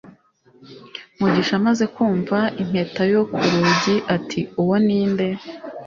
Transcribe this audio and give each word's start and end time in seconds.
mugisha 1.19 1.53
amaze 1.59 1.85
kumva 1.95 2.37
impeta 2.61 3.01
yo 3.13 3.21
ku 3.33 3.41
rugi, 3.51 3.95
ati 4.15 4.39
uwo 4.61 4.75
ni 4.85 5.01
nde 5.11 5.29